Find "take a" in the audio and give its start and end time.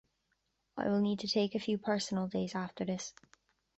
1.27-1.59